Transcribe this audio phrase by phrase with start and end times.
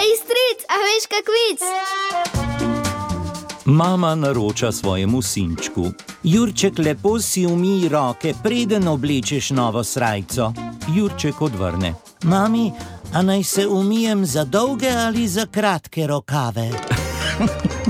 [0.00, 1.60] Ej, stric, a veš kak vic?
[3.64, 5.86] Mama naroča svojemu sinčku.
[6.22, 10.52] Jurček, lepo si umij roke, preden oblečeš novo srajco.
[10.94, 11.94] Jurček odvrne.
[12.22, 12.72] Mami,
[13.12, 16.70] a naj se umijem za dolge ali za kratke rokave?